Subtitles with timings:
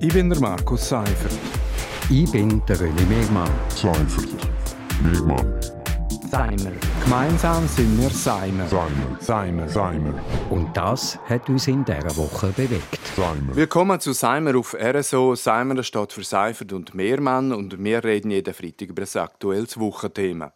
[0.00, 1.32] Ich bin der Markus Seifert.
[2.10, 3.50] Ich bin der René Megmann.
[3.68, 4.28] Seifert.
[5.02, 5.60] Megmann.
[6.30, 6.72] Seimer.
[7.04, 8.66] Gemeinsam sind wir Seimer.
[8.66, 9.16] Seimer.
[9.20, 9.68] Seimer.
[9.68, 10.14] Seimer.
[10.50, 12.98] Und das hat uns in dieser Woche bewegt.
[13.16, 13.54] Seimer.
[13.54, 15.34] Willkommen zu Seimer auf RSO.
[15.34, 20.52] Seimer steht für Seifert und Mehrmann und wir reden jeden Freitag über ein aktuelles Wochenthema.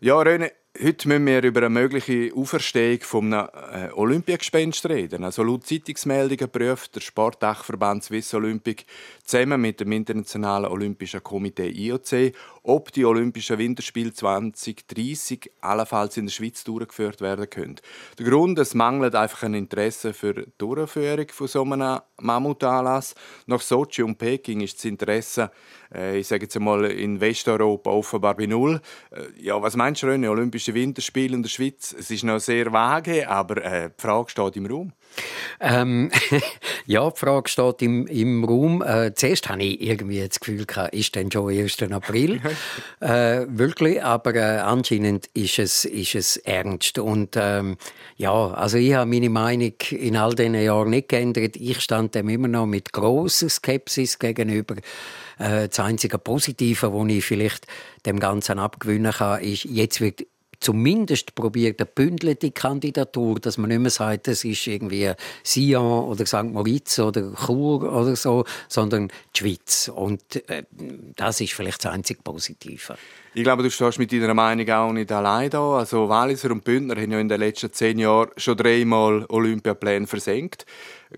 [0.00, 0.50] Ja, René,
[0.82, 5.24] Heute müssen wir über eine mögliche Auferstehung von einem äh, Olympiagespenst reden.
[5.24, 8.84] Also laut Zeitungsmeldungen prüft der Sportdachverband Swiss Olympic
[9.24, 16.32] zusammen mit dem Internationalen Olympischen Komitee IOC, ob die Olympischen Winterspiele 2030 allenfalls in der
[16.32, 17.76] Schweiz durchgeführt werden können.
[18.18, 23.14] Der Grund, es mangelt einfach ein Interesse für die Durchführung von so einem Mammutanlass.
[23.46, 25.50] Nach Sochi und Peking ist das Interesse,
[25.94, 28.80] ich sage jetzt einmal, in Westeuropa offenbar bei Null.
[29.10, 31.94] Äh, ja, was meinst du, René, Olympische Winterspiele in der Schweiz?
[31.98, 34.92] Es ist noch sehr vage, aber äh, die Frage steht im Raum.
[35.60, 36.10] Ähm,
[36.86, 38.82] ja, die Frage steht im, im Raum.
[38.82, 41.82] Äh, zuerst hatte ich irgendwie das Gefühl, gehabt, ist denn schon 1.
[41.90, 42.40] April?
[43.00, 46.98] äh, wirklich, aber äh, anscheinend ist es, ist es ernst.
[46.98, 47.76] Und ähm,
[48.16, 51.56] ja, also ich habe meine Meinung in all diesen Jahren nicht geändert.
[51.56, 54.76] Ich stand dem immer noch mit großer Skepsis gegenüber.
[55.38, 57.66] Äh, das einzige Positive, das ich vielleicht
[58.04, 60.26] dem Ganzen abgewinnen kann, ist, jetzt wird
[60.60, 66.24] zumindest probiert eine bündelte Kandidatur, dass man nicht mehr sagt, das ist irgendwie Sion oder
[66.26, 66.44] St.
[66.44, 69.90] Moritz oder Chur oder so, sondern die Schweiz.
[69.94, 70.64] Und äh,
[71.16, 72.96] das ist vielleicht das einzige Positive.
[73.38, 75.76] Ich glaube, du stehst mit deiner Meinung auch nicht allein da.
[75.76, 80.64] Also Walliser und Bündner haben ja in den letzten zehn Jahren schon dreimal Olympiapläne versenkt.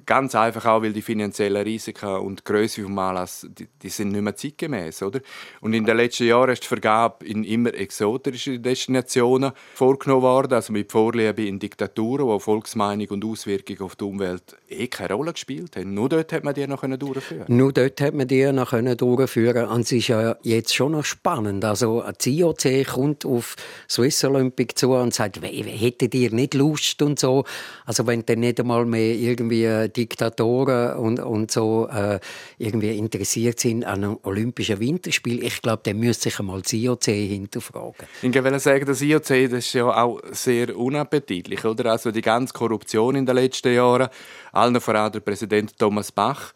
[0.04, 4.10] Ganz einfach auch, weil die finanziellen Risiken und die Größe des Anlass, die, die, sind
[4.10, 5.20] nicht mehr zeitgemäß, oder?
[5.60, 10.74] Und in den letzten Jahren ist die Vergabe in immer exotische Destinationen vorgenommen worden, also
[10.74, 15.76] mit Vorliebe in Diktaturen, wo Volksmeinung und Auswirkungen auf die Umwelt eh keine Rolle gespielt
[15.76, 15.94] haben.
[15.94, 19.80] Nur dort hat man die noch durchführen Nur dort hat man die noch durchführen Und
[19.80, 21.64] es ist ja jetzt schon noch spannend.
[21.64, 23.56] Also das IOC kommt auf
[23.88, 27.44] Swiss Olympic zu und sagt, hättet ihr nicht Lust und so.
[27.86, 32.20] Also wenn dann nicht einmal mehr irgendwie Diktatoren und, und so äh,
[32.58, 37.04] irgendwie interessiert sind an einem Olympischen Winterspiel, ich glaube, der müsste sich einmal das IOC
[37.04, 38.06] hinterfragen.
[38.22, 41.92] Ich will sagen, das IOC das ist ja auch sehr unappetitlich, oder?
[41.92, 44.08] Also die ganze Korruption in den letzten Jahren,
[44.52, 46.52] allen voran der Präsident Thomas Bach,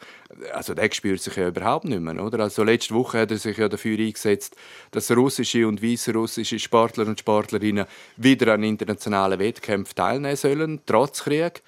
[0.53, 2.41] also der spürt sich ja überhaupt nicht mehr, oder?
[2.41, 4.56] Also letzte Woche hat er sich ja dafür eingesetzt,
[4.91, 7.86] dass russische und weißrussische Sportler und Sportlerinnen
[8.16, 11.62] wieder an internationalen Wettkämpfen teilnehmen sollen, trotz Krieg.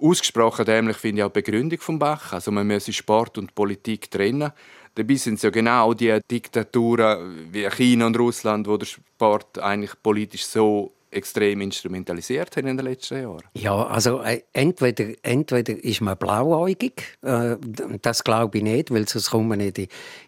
[0.00, 2.32] Ausgesprochen dämlich finde ich auch die Begründung von Bach.
[2.32, 4.52] Also man müsse Sport und Politik trennen.
[4.94, 9.92] Dabei sind es ja genau die Diktaturen wie China und Russland, wo der Sport eigentlich
[10.02, 13.42] politisch so extrem instrumentalisiert haben in den letzten Jahren.
[13.54, 17.56] Ja, also äh, entweder, entweder ist man blauäugig, äh,
[18.02, 19.78] das glaube ich nicht, weil sonst kommt man nicht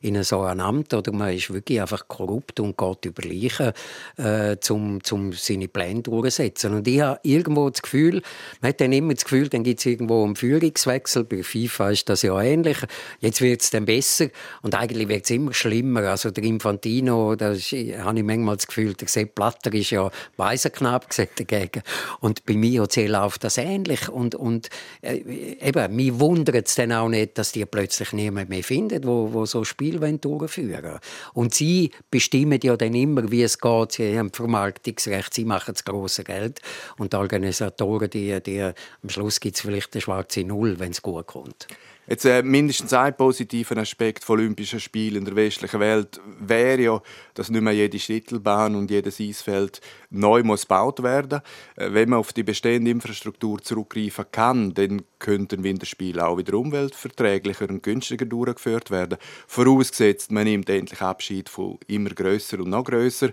[0.01, 3.73] in so ein Amt, oder man ist wirklich einfach korrupt und geht über Leichen,
[4.17, 6.75] äh, um zum seine Pläne durchzusetzen.
[6.75, 8.23] Und ich habe irgendwo das Gefühl,
[8.61, 12.09] man hat dann immer das Gefühl, dann gibt es irgendwo einen Führungswechsel, bei FIFA ist
[12.09, 12.79] das ja ähnlich,
[13.21, 14.29] jetzt wird es dann besser
[14.63, 16.03] und eigentlich wird es immer schlimmer.
[16.03, 20.70] Also der Infantino, da habe ich manchmal das Gefühl, der Sepp Blatter ist ja weiser
[20.71, 21.83] knapp gesagt dagegen.
[22.21, 24.09] Und bei mir läuft das ähnlich.
[24.09, 24.71] Und, und
[25.03, 25.19] äh,
[25.61, 29.47] eben, mich wundert es dann auch nicht, dass die plötzlich niemand mehr findet, wo, wo
[29.47, 30.99] so Spiel durchführen
[31.35, 33.93] Und sie bestimmen ja dann immer, wie es geht.
[33.93, 36.61] Sie haben Vermarktungsrecht, sie machen das große Geld.
[36.99, 41.03] Und die Organisatoren, die, die, am Schluss gibt es vielleicht eine schwarze Null, wenn es
[41.03, 41.67] gut kommt.
[42.11, 47.03] Jetzt, äh, mindestens ein positiver Aspekt von Olympischen Spielen in der westlichen Welt wäre ja,
[47.35, 51.41] dass nicht mehr jede Schittelbahn und jedes Eisfeld neu muss gebaut werden
[51.77, 57.69] äh, Wenn man auf die bestehende Infrastruktur zurückgreifen kann, dann könnten Winterspiele auch wieder umweltverträglicher
[57.69, 59.17] und günstiger durchgeführt werden.
[59.47, 63.31] Vorausgesetzt, man nimmt endlich Abschied von immer größer und noch größer.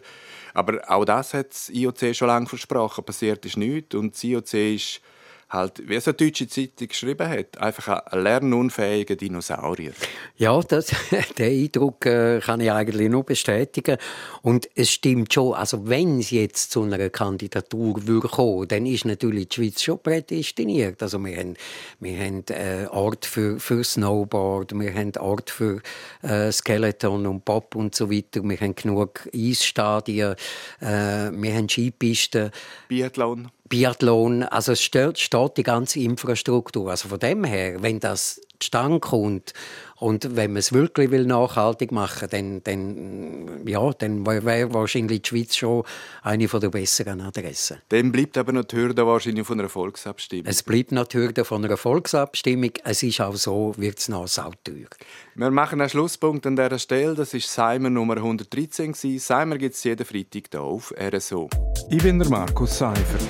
[0.54, 3.04] Aber auch das hat das IOC schon lange versprochen.
[3.04, 5.02] Passiert ist nichts und das IOC ist
[5.50, 9.94] halt, wie es eine deutsche Zeitung geschrieben hat, einfach ein lernunfähiger Dinosaurier.
[10.36, 10.88] Ja, das,
[11.38, 13.98] den Eindruck äh, kann ich eigentlich nur bestätigen.
[14.42, 19.06] Und es stimmt schon, also wenn es jetzt zu einer Kandidatur würde kommen, dann ist
[19.06, 21.02] natürlich die Schweiz schon prädestiniert.
[21.02, 21.56] Also wir haben,
[22.00, 25.82] wir haben äh, Ort für, für Snowboard, wir haben Ort für
[26.24, 30.36] äh, Skeleton und Pop und so weiter, wir haben genug Eisstadien,
[30.82, 32.52] äh, wir haben Skipisten.
[32.90, 33.50] Biathlon.
[33.70, 36.90] Biathlon, also es steht, steht die ganze Infrastruktur.
[36.90, 39.54] Also von dem her, wenn das zustande kommt
[39.98, 45.24] und wenn man es wirklich will nachhaltig machen will, dann, dann, ja, dann wäre wahrscheinlich
[45.24, 45.84] die Schweiz schon
[46.22, 47.78] eine der besseren Adressen.
[47.90, 50.46] Dann bleibt aber noch die Hürde wahrscheinlich von einer Volksabstimmung.
[50.46, 52.72] Es bleibt noch die Hürde von einer Volksabstimmung.
[52.84, 54.88] Es ist auch so, wird es noch sauteuer.
[55.36, 57.16] Wir machen einen Schlusspunkt an dieser Stelle.
[57.16, 58.94] Das war Seimer Nummer 113.
[58.94, 61.50] Seimer gibt es jeden Freitag hier auf RSO.
[61.90, 63.22] Ich bin der Markus Seifert.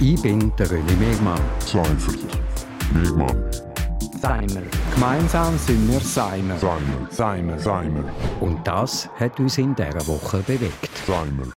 [0.00, 1.40] Ich bin der René Megmann.
[1.58, 2.20] Seifert.
[2.94, 3.50] Megmann.
[4.22, 4.62] Seimer.
[4.94, 6.56] Gemeinsam sind wir Seimer.
[6.56, 7.08] Seimer.
[7.10, 7.58] Seimer.
[7.58, 8.04] Seimer.
[8.40, 10.90] Und das hat uns in dieser Woche bewegt.
[11.04, 11.52] Seimer.